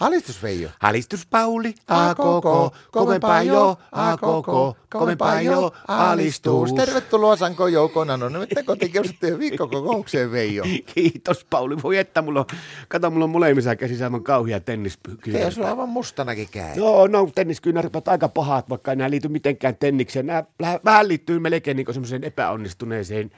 [0.00, 0.70] Alistus Veijo.
[0.80, 6.72] Alistus Pauli, a koko, kovempaa jo, a koko, kovempaa jo, alistus.
[6.72, 10.64] Tervetuloa Sanko Joukona, no nyt kotikiusattujen viikkokokoukseen Veijo.
[10.94, 12.46] Kiitos Pauli, voi että mulla on,
[12.88, 15.44] kato mulla on molemmissa käsissä aivan kauhia tennispykyjä.
[15.44, 16.76] Ei sulla aivan mustanakin käy.
[16.76, 20.26] Joo, no tenniskyynärät ovat aika pahat, vaikka enää liity mitenkään tennikseen.
[20.26, 20.44] Nämä
[20.84, 23.30] vähän liittyy melkein niin semmoiseen epäonnistuneeseen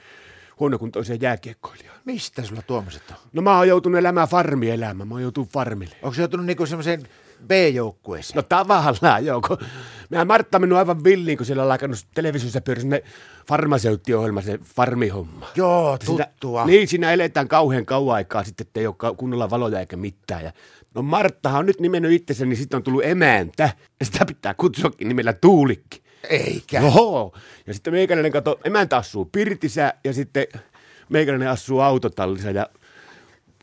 [0.61, 2.00] huonokuntoiseen jääkiekkoilijaan.
[2.04, 3.16] Mistä sulla tuommoiset on?
[3.32, 5.96] No mä oon joutunut elämään farmielämää, mä oon joutunut farmille.
[6.02, 7.02] Onko se joutunut niinku semmoiseen
[7.46, 8.36] B-joukkueeseen?
[8.36, 9.59] No tavallaan joo, kun
[10.11, 13.02] mä Martta mennyt aivan villiin, kun siellä on laikannut televisiossa pyörissä ne
[13.48, 15.47] farmaseuttiohjelma, se farmihomma.
[15.55, 16.64] Joo, tuttua.
[16.64, 20.45] Siinä, niin, siinä eletään kauhean kauan aikaa sitten, että ei ole kunnolla valoja eikä mitään.
[20.45, 20.52] Ja
[20.97, 23.70] No Marttahan on nyt nimennyt itsensä, niin sitten on tullut emäntä.
[24.00, 26.05] Ja sitä pitää kutsuakin nimellä Tuulikki.
[26.28, 26.80] Eikä.
[26.80, 27.32] Joo.
[27.66, 30.46] Ja sitten meikäläinen kato, emäntä asuu pirtissä ja sitten
[31.08, 32.66] meikäläinen asuu autotallissa ja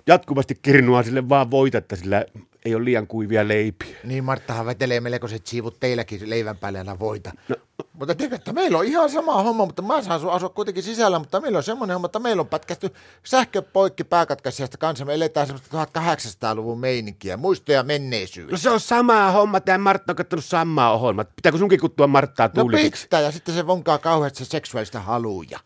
[0.08, 2.26] jatkuvasti kirnua sille vaan voita, että sillä
[2.66, 3.98] ei ole liian kuivia leipiä.
[4.04, 7.32] Niin, Marttahan vetelee melkoiset siivut teilläkin leivän päälle aina voita.
[7.50, 7.56] No.
[8.04, 11.42] Mutta tiedätkö, että meillä on ihan sama homma, mutta mä saan asua kuitenkin sisällä, mutta
[11.42, 15.06] meillä on semmoinen homma, että meillä on pätkästy sähkö poikki pääkatkaisijasta kanssa.
[15.06, 18.54] Me eletään semmoista 1800-luvun meininkiä, muistoja menneisyydestä.
[18.54, 21.26] No se on sama homma, tämä Martta on katsonut samaa ohjelmaa.
[21.36, 23.04] Pitääkö sunkin kuttua Marttaa tuulisiksi?
[23.04, 25.60] No pitää, ja sitten se vonkaa kauheasti seksuaalista haluja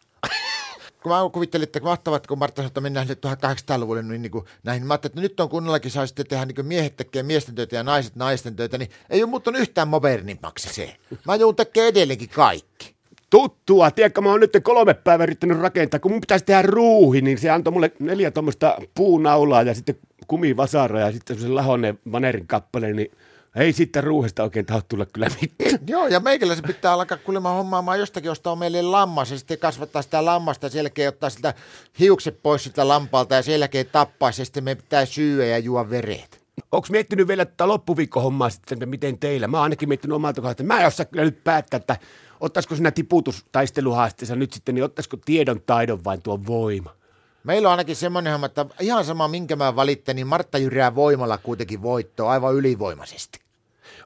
[1.04, 4.88] kun mä kuvittelin, että mahtavat, kun Martta sanoi, että mennään 1800-luvulle, niin, niin kuin, näihin,
[4.88, 7.84] mä ajattelin, että nyt on kunnollakin saa sitten tehdä niin miehet tekee miesten töitä ja
[7.84, 10.96] naiset naisten töitä, niin ei ole muuttunut yhtään modernimmaksi se.
[11.26, 12.96] Mä joudun tekemään edelleenkin kaikki.
[13.30, 17.38] Tuttua, tiedätkö, mä oon nyt kolme päivää yrittänyt rakentaa, kun mun pitäisi tehdä ruuhi, niin
[17.38, 19.96] se antoi mulle neljä tuommoista puunaulaa ja sitten
[20.28, 23.12] kumivasaraa ja sitten semmoisen lahoneen vanerin kappaleen, niin
[23.58, 25.80] ei sitten ruuhesta oikein taho tulla kyllä mitään.
[25.88, 29.58] Joo, ja meikällä se pitää alkaa kuulemma hommaamaan jostakin, josta on meille lammas, ja sitten
[29.58, 31.54] kasvattaa sitä lammasta, ja sen jälkeen ottaa sitä
[32.00, 35.90] hiukset pois sitä lampaalta, ja sen jälkeen tappaa, ja sitten me pitää syyä ja juo
[35.90, 36.48] veret.
[36.72, 39.48] Onko miettinyt vielä tätä loppuviikkohommaa sitten, että miten teillä?
[39.48, 41.98] Mä oon ainakin miettinyt omalta kohdalta, että mä en osaa kyllä nyt päättää, että
[42.40, 46.96] ottaisiko sinä tiputustaisteluhaasteessa nyt sitten, niin ottaisiko tiedon taidon vai tuo voima?
[47.44, 51.38] Meillä on ainakin semmoinen homma, että ihan sama minkä mä valitsen, niin Martta jyrää voimalla
[51.38, 53.47] kuitenkin voittoa aivan ylivoimaisesti.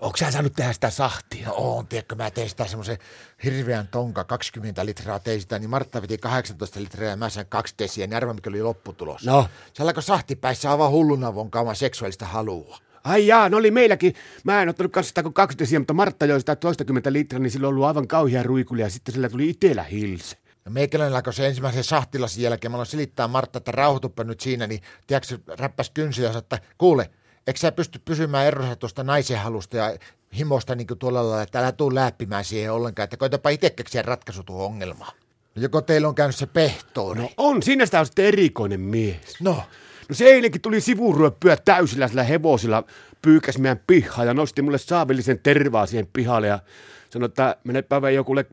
[0.02, 1.48] Onko sä saanut tehdä sitä sahtia?
[1.48, 2.98] No on, tiedätkö, mä tein sitä semmoisen
[3.44, 7.76] hirveän tonka, 20 litraa tein sitä, niin Martta veti 18 litraa ja mä sain kaksi
[7.80, 9.26] desiä, niin arva, mikä oli lopputulos.
[9.26, 9.48] No.
[9.74, 12.78] Se alkoi sahtipäissä aivan hulluna vonkaamaan seksuaalista halua.
[13.04, 14.16] Ai jaa, no oli meilläkin.
[14.44, 17.52] Mä en ottanut kanssa sitä kuin kaksi desiä, mutta Martta joi sitä toistakymmentä litraa, niin
[17.52, 20.38] sillä on ollut aivan kauhia ruikulia ja sitten sillä tuli itellä hilse.
[20.66, 24.68] Ja meikäläinen alkoi se ensimmäisen sahtilasin jälkeen, mä aloin selittää Martta, että rauhoituppa nyt siinä,
[24.68, 27.10] niin tiedätkö, räppäs kynsiä että kuule,
[27.48, 29.98] eikö sä pysty pysymään erossa tuosta naisen halusta ja
[30.38, 34.44] himosta niin tuolla lailla, että älä tuu läppimään siihen ollenkaan, että koitapa itse keksiä ratkaisu
[34.44, 35.14] tuohon ongelmaan.
[35.56, 37.22] No joko teillä on käynyt se pehtoori?
[37.22, 39.42] No on, siinä sitä on sitten erikoinen mies.
[39.42, 39.64] No?
[40.10, 42.84] No se eilenkin tuli sivuryöppyä täysillä sillä hevosilla,
[43.22, 46.60] pyykäs meidän pihaa ja nosti mulle saavillisen tervaa siihen pihalle ja
[47.10, 48.46] sanoi, että mene päivän jokulle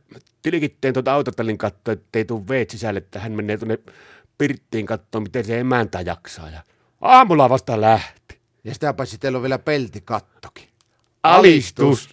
[0.42, 3.78] tilikitteen tuota autotallin kattoa, ettei tuu veet sisälle, että hän menee tuonne
[4.38, 6.50] pirttiin katsoa, miten se emäntä jaksaa.
[6.50, 6.62] Ja
[7.00, 8.17] aamulla vasta lähti.
[8.68, 10.68] Ja sitä paitsi teillä on vielä peltikattokin.
[11.22, 12.08] Alistus!